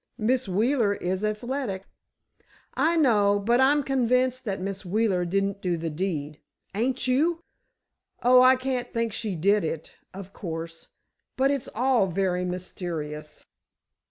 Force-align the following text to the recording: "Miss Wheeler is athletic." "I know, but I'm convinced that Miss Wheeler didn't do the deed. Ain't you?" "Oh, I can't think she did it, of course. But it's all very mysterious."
"Miss 0.17 0.47
Wheeler 0.47 0.95
is 0.95 1.23
athletic." 1.23 1.85
"I 2.73 2.95
know, 2.97 3.37
but 3.37 3.61
I'm 3.61 3.83
convinced 3.83 4.45
that 4.45 4.59
Miss 4.59 4.83
Wheeler 4.83 5.25
didn't 5.25 5.61
do 5.61 5.77
the 5.77 5.91
deed. 5.91 6.39
Ain't 6.73 7.05
you?" 7.05 7.43
"Oh, 8.23 8.41
I 8.41 8.55
can't 8.55 8.91
think 8.91 9.13
she 9.13 9.35
did 9.35 9.63
it, 9.63 9.97
of 10.11 10.33
course. 10.33 10.87
But 11.37 11.51
it's 11.51 11.69
all 11.75 12.07
very 12.07 12.43
mysterious." 12.43 13.45